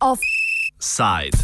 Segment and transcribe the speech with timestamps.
[0.00, 1.38] Offside.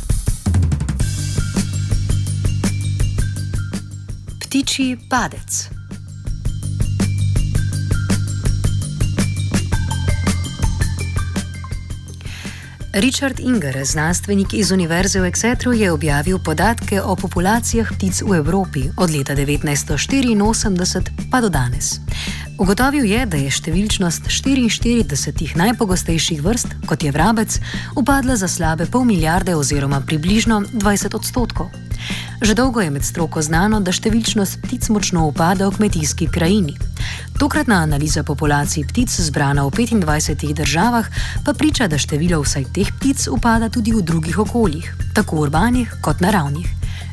[4.40, 5.71] Ptičji padec.
[12.94, 18.82] Richard Inger, znanstvenik iz Univerze v Exetru, je objavil podatke o populacijah ptic v Evropi
[18.96, 22.00] od leta 1984 pa do danes.
[22.60, 27.56] Ugotovil je, da je številčnost 44 najpogostejših vrst, kot je vrabec,
[27.96, 31.72] upadla za slabe pol milijarde oziroma približno 20 odstotkov.
[32.42, 36.74] Že dolgo je med stroko znano, da številčnost ptic močno upada v kmetijski krajini.
[37.38, 41.06] Tokratna analiza populacij ptic, zbrana v 25 državah,
[41.46, 46.18] pa priča, da število vsaj teh ptic upada tudi v drugih okoljih, tako urbanih kot
[46.18, 46.66] naravnih.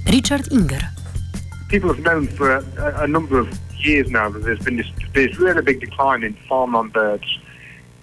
[0.10, 0.90] Richard Inger.
[1.70, 5.38] People have known for a, a number of years now that there's been this, this
[5.38, 7.30] really big decline in farmland birds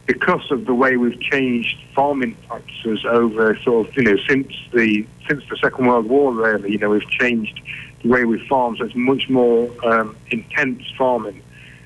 [0.07, 5.07] because of the way we've changed farming practices over sort of you know since the
[5.29, 6.33] since the Second World War.
[6.33, 7.61] Really, you know we've changed
[8.03, 11.43] the way we farm, so it's much more um, intense farming,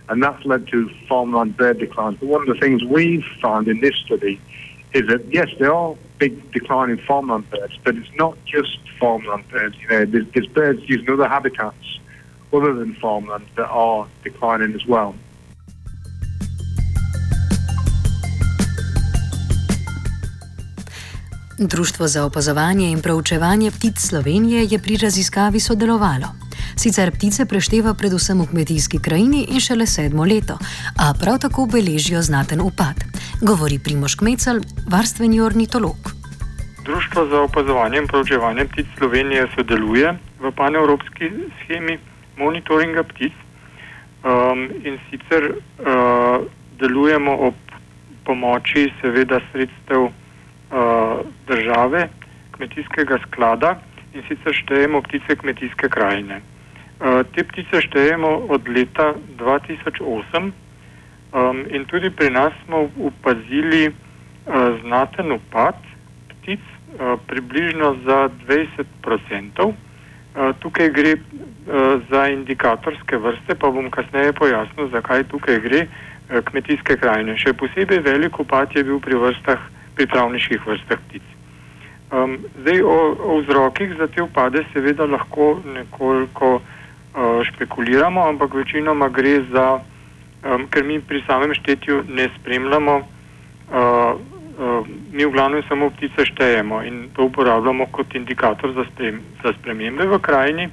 [0.08, 2.18] and that's led to farmland bird declines.
[2.20, 4.40] But one of the things we've found in this study
[4.92, 9.48] is that yes, there are big decline in farmland birds, but it's not just farmland
[9.48, 9.76] birds.
[9.80, 11.98] You know, there's, there's birds using other habitats
[12.52, 15.14] other than farmland that are declining as well.
[21.62, 26.28] Društvo za opazovanje in proučevanje ptic Slovenije je pri raziskavi sodelovalo.
[26.76, 30.56] Sicer ptice prešteva predvsem v kmetijski krajini in šele sedmo leto,
[30.96, 33.04] a prav tako beležijo znaten upad,
[33.40, 35.96] govori Primoš Kmecel, varstveni ornitolog.
[36.84, 41.98] Društvo za opazovanje in proučevanje ptic Slovenije sodeluje v panevropski schemi
[42.38, 43.32] monitoringa ptic
[44.24, 46.40] um, in sicer uh,
[46.80, 47.54] delujemo ob
[48.24, 50.08] pomoči seveda sredstev
[51.46, 52.08] države,
[52.54, 53.74] kmetijskega sklada
[54.14, 56.40] in sicer štejemo ptice kmetijske krajine.
[57.00, 60.50] Uh, te ptice štejemo od leta 2008
[61.32, 63.94] um, in tudi pri nas smo upazili uh,
[64.82, 65.74] znaten upad
[66.28, 69.64] ptic, uh, približno za 20%.
[69.64, 69.74] Uh,
[70.60, 76.96] tukaj gre uh, za indikatorske vrste, pa bom kasneje pojasnil, zakaj tukaj gre uh, kmetijske
[76.96, 77.38] krajine.
[77.38, 79.62] Še posebej velik upad je bil pri vrstah,
[80.00, 81.22] pri travniških vrstah ptic.
[82.08, 89.10] Um, zdaj o, o vzrokih za te upade seveda lahko nekoliko uh, špekuliramo, ampak večinoma
[89.12, 92.94] gre za, um, ker mi pri samem štetju ne spremljamo.
[92.96, 99.20] Uh, uh, mi v glavnem samo ptice štejemo in to uporabljamo kot indikator za, sprem,
[99.44, 100.70] za spremembe v krajini.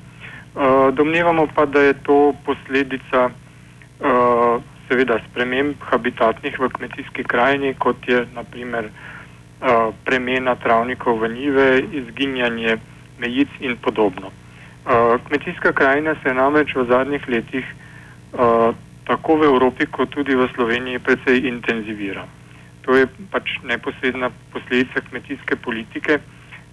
[0.56, 8.08] Uh, domnevamo pa, da je to posledica uh, seveda sprememb habitatnih v kmetijski krajini, kot
[8.08, 8.88] je naprimer
[10.06, 12.78] premena travnikov v njive, izginjanje
[13.20, 14.30] mejic in podobno.
[14.30, 17.66] Uh, kmetijska krajina se namreč v zadnjih letih
[18.34, 18.76] uh,
[19.08, 22.28] tako v Evropi kot tudi v Sloveniji precej intenzivira
[22.88, 26.20] to je pač neposredna posledica kmetijske politike.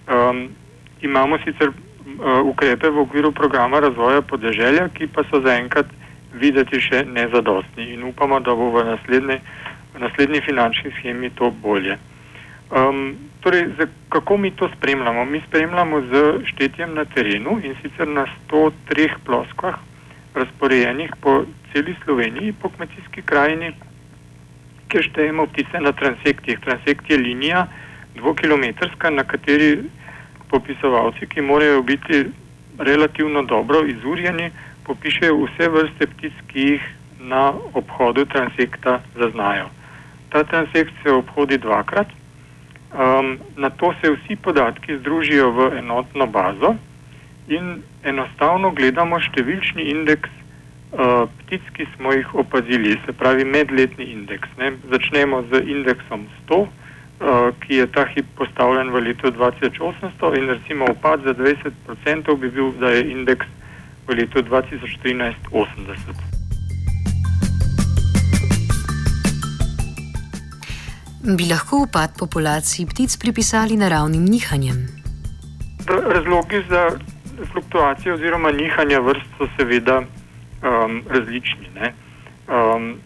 [0.06, 0.48] Um,
[1.02, 5.90] imamo sicer uh, ukrepe v okviru programa razvoja podeželja, ki pa so zaenkrat
[6.38, 9.40] videti še nezadostni in upamo, da bo v naslednji,
[9.94, 11.98] v naslednji finančni schemi to bolje.
[12.70, 15.24] Um, torej, z, kako mi to spremljamo?
[15.24, 16.12] Mi spremljamo z
[16.44, 19.74] štetjem na terenu in sicer na 103 ploskvah,
[20.34, 23.72] razporejenih po celi Sloveniji, po kmetijski krajini,
[24.88, 26.58] kjer štejemo ptice na transektih.
[26.60, 27.66] Transekt je linija
[28.14, 29.78] dvokilometrska, na kateri
[30.48, 32.24] popisovalci, ki morajo biti
[32.78, 34.50] relativno dobro izurjeni,
[34.84, 36.84] popišejo vse vrste ptic, ki jih
[37.20, 39.68] na obhodu transekta zaznajo.
[40.28, 42.06] Ta transekt se obhodi dvakrat,
[42.94, 46.74] um, na to se vsi podatki združijo v enotno bazo
[47.48, 50.30] in enostavno gledamo številčni indeks
[50.94, 54.48] uh, ptic, ki smo jih opazili, se pravi medletni indeks.
[54.58, 54.72] Ne?
[54.90, 56.68] Začnemo z indeksom 100, uh,
[57.24, 62.50] eh, ki je ta hip postavljen v letu 2800 in recimo upad za 20% bi
[62.50, 63.46] bil, da je indeks
[64.06, 66.33] v letu 2013 80.
[71.24, 74.76] Bi lahko upad populacij ptic pripisali naravnim nihanjem?
[75.88, 76.90] Razlogi za
[77.52, 81.70] fluktuacijo oziroma nihanja vrst so seveda um, različni.
[81.74, 81.94] Ne.
[82.48, 83.00] Um,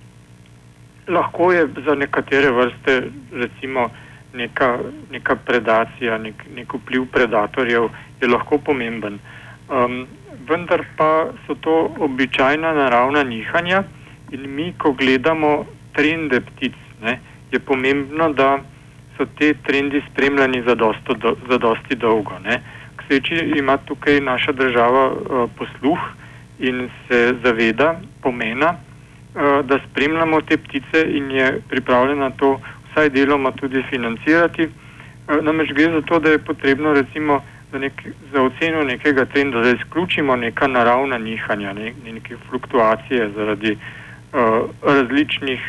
[1.09, 3.87] lahko je za nekatere vrste recimo
[4.35, 4.79] neka,
[5.11, 7.89] neka predacija, nek, nek vpliv predatorjev
[8.21, 9.23] je lahko pomemben.
[9.71, 10.07] Um,
[10.51, 13.85] vendar pa so to običajna naravna nihanja
[14.33, 17.21] in mi, ko gledamo trende ptic, ne,
[17.53, 18.59] je pomembno, da
[19.17, 22.39] so te trendi spremljani za, dosto, do, za dosti dolgo.
[22.45, 22.61] Ne.
[22.97, 25.99] K sreči ima tukaj naša država uh, posluh
[26.59, 32.61] in se zaveda pomena, uh, da spremljamo te ptice in je pripravljena to
[32.91, 34.69] vsaj deloma tudi financirati.
[34.69, 37.41] Uh, namreč gre za to, da je potrebno recimo
[37.73, 37.93] za, nek,
[38.33, 45.61] za oceno nekega trenda, da izključimo neka naravna nihanja, ne, neke fluktuacije zaradi uh, različnih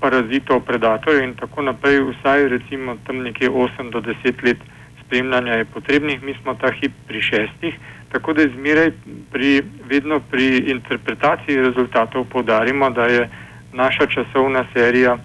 [0.00, 4.58] parazitov, predatorjev in tako naprej, vsaj recimo tam nekje 8 do 10 let
[5.06, 7.74] spremljanja je potrebnih, mi smo ta hip pri šestih,
[8.12, 8.90] tako da izmeraj
[9.32, 13.28] pri, vedno pri interpretaciji rezultatov podarimo, da je
[13.72, 15.20] naša časovna serija uh,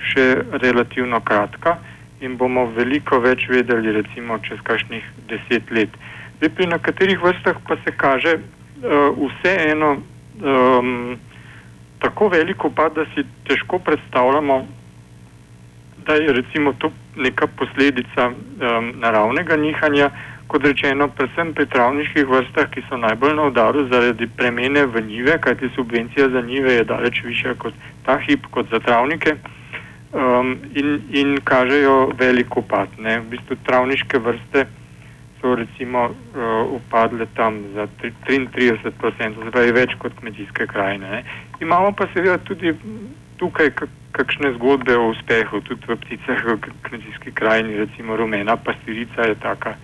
[0.00, 1.76] še relativno kratka
[2.20, 5.90] in bomo veliko več vedeli, recimo čez kakšnih deset let.
[6.38, 11.18] Zdaj, pri nekaterih vrstah pa se kaže uh, vseeno um,
[12.00, 14.66] tako veliko pad, da si težko predstavljamo,
[16.06, 20.10] da je recimo to neka posledica um, naravnega nihanja,
[20.50, 25.38] kot rečeno, predvsem pri travniških vrstah, ki so najbolj na udaru zaradi premene v njive,
[25.40, 27.74] kajti subvencija za njive je daleč više kot
[28.06, 29.36] ta hip, kot za travnike
[30.12, 32.88] um, in, in kažejo veliko upad.
[32.98, 33.20] Ne.
[33.20, 34.66] V bistvu travniške vrste
[35.40, 41.10] so recimo uh, upadle tam za 33%, zdaj več kot kmetijske krajine.
[41.10, 41.22] Ne.
[41.60, 42.74] Imamo pa seveda tudi
[43.40, 43.72] tukaj
[44.12, 49.74] kakšne zgodbe o uspehu, tudi v pticah v kmetijski krajini, recimo rumena pastirica je taka,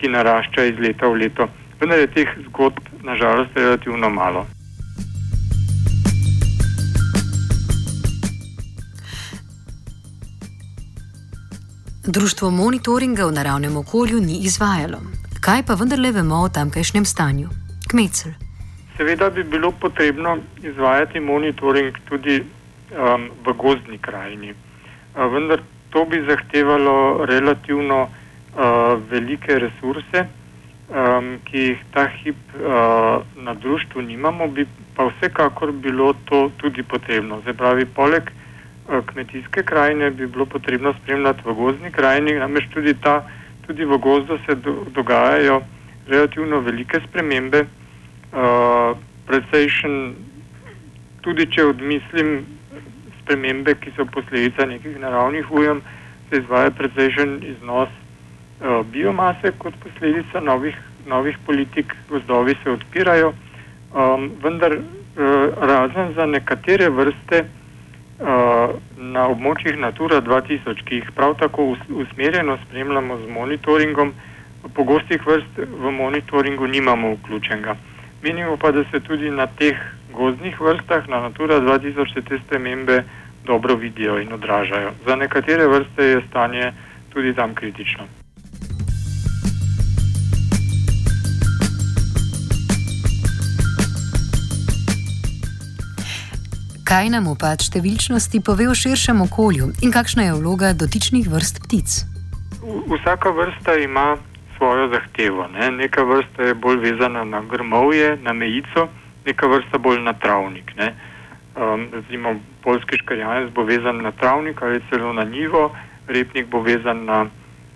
[0.00, 1.48] ki narašča iz leta v leto.
[1.80, 4.46] Vendar je teh zgodb nažalost relativno malo.
[12.08, 14.98] Društvo monitoringa v naravnem okolju ni izvajalo.
[15.40, 17.48] Kaj pa vendarle vemo o tamkajšnjem stanju?
[17.90, 18.32] Kmecel.
[18.96, 24.54] Seveda bi bilo potrebno izvajati monitoring tudi um, v gozdni krajini.
[24.54, 25.60] Uh, vendar
[25.90, 28.10] to bi zahtevalo relativno uh,
[29.10, 30.26] velike resurse,
[30.88, 32.62] um, ki jih ta hip uh,
[33.42, 37.40] na društvu nimamo, bi pa vsekakor bilo to tudi potrebno.
[37.42, 38.45] Zdaj pravi, poleg Eh,
[38.86, 43.22] kmetijske krajine bi bilo potrebno spremljati v gozdni krajini, namreč tudi, ta,
[43.66, 45.60] tudi v gozdu se do, dogajajo
[46.08, 48.96] relativno velike spremembe, uh,
[49.26, 50.14] precejšen,
[51.20, 52.44] tudi če odmislim
[53.20, 55.82] spremembe, ki so posledica nekih naravnih ujem,
[56.30, 63.34] se izvaja precejšen iznos uh, biomase kot posledica novih, novih politik, gozdovi se odpirajo,
[63.94, 64.86] um, vendar uh,
[65.58, 67.44] razen za nekatere vrste,
[68.18, 74.12] na območjih Natura 2000, ki jih prav tako usmerjeno spremljamo z monitoringom,
[74.74, 77.76] pogostih vrst v monitoringu nimamo vključenega.
[78.22, 79.76] Menimo pa, da se tudi na teh
[80.12, 83.04] gozdnih vrstah, na Natura 2000, se te spremembe
[83.44, 84.92] dobro vidijo in odražajo.
[85.06, 86.72] Za nekatere vrste je stanje
[87.12, 88.25] tudi tam kritično.
[96.86, 101.94] Kaj nam upad številčnosti pove o širšem okolju in kakšna je vloga dotičnih vrst ptic?
[102.62, 104.04] Vsaka vrsta ima
[104.54, 105.48] svojo zahtevo.
[105.50, 105.72] Ne?
[105.80, 108.86] Neka vrsta je bolj vezana na grmovje, na mejico,
[109.26, 110.70] neka vrsta bolj na travnik.
[110.78, 115.72] Um, recimo, polski škarjanec bo vezan na travnik ali celo na njivo,
[116.06, 117.24] repnik bo vezan na,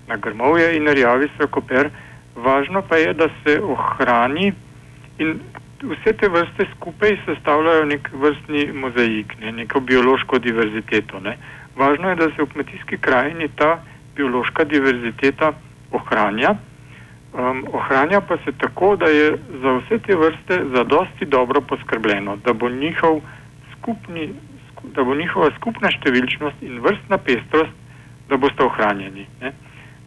[0.06, 1.90] na grmovje in rjavi se koper.
[2.38, 4.52] Važno pa je, da se ohrani
[5.18, 5.40] in
[5.82, 11.20] vse te vrste skupaj sestavljajo nek vrstni mozaik, ne, neko biološko diverziteto.
[11.20, 11.36] Ne.
[11.76, 13.78] Važno je, da se v kmetijski krajini ta
[14.16, 15.52] biološka diverziteta
[15.92, 16.54] ohranja.
[17.32, 22.52] Um, ohranja pa se tako, da je za vse te vrste zadosti dobro poskrbljeno, da
[22.52, 23.20] bo, njihov
[23.72, 24.32] skupni,
[24.94, 27.76] da bo njihova skupna številčnost in vrstna pestrost,
[28.28, 29.26] da boste ohranjeni.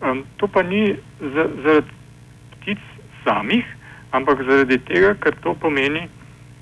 [0.04, 1.88] Um, to pa ni zaradi
[2.60, 2.84] ptic
[3.24, 3.64] samih,
[4.14, 6.08] ampak zaradi tega, ker to pomeni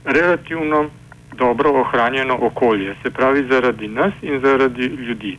[0.05, 0.89] relativno
[1.35, 5.37] dobro ohranjeno okolje, se pravi zaradi nas in zaradi ljudi.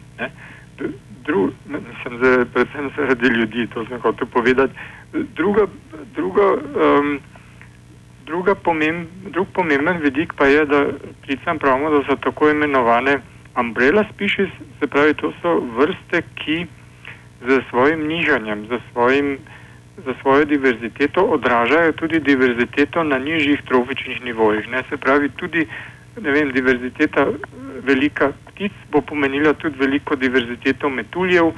[1.27, 4.73] Dru, mislim, zaradi, predvsem zaradi ljudi, to sem hotel povedati.
[5.13, 5.67] Druga,
[6.15, 7.21] druga, um,
[8.27, 10.87] druga pomemb, drug pomemben vidik pa je, da
[11.23, 13.19] pricam pravimo, da so tako imenovane
[13.61, 14.51] umbrella species,
[14.81, 16.67] se pravi, to so vrste, ki
[17.49, 19.39] za svojim nižanjem, za svojim
[19.97, 24.69] za svojo diverziteto odražajo tudi diverziteto na nižjih trofičnih nivojih.
[24.69, 25.67] Ne, se pravi, tudi
[26.17, 27.27] vem, diverziteta
[27.83, 31.53] velika ptic bo pomenila tudi veliko diverziteto metuljev,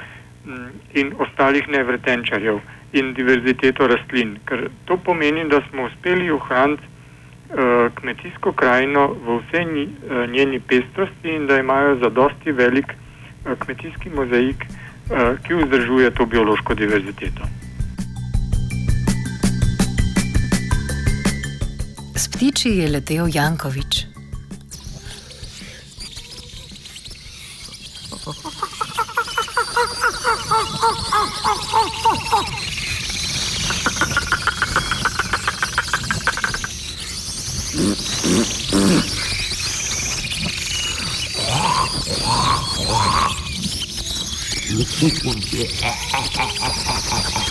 [0.95, 2.61] in ostalih nevretenčarjev
[2.93, 4.37] in diverziteto rastlin.
[4.47, 11.35] Ker to pomeni, da smo uspeli ohraniti uh, kmetijsko krajino v vsej uh, njeni pestrosti
[11.35, 14.67] in da imajo zadosti velik uh, kmetijski mozaik,
[15.45, 17.45] ki vzdržuje to biološko diverziteto.
[22.35, 24.07] Ptiči je letel Jankovič.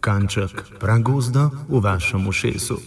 [0.00, 2.80] Kanček pragozda v vašem ušesu.